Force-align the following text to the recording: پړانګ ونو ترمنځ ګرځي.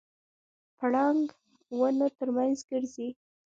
پړانګ 0.77 1.25
ونو 1.79 2.07
ترمنځ 2.17 2.57
ګرځي. 2.69 3.09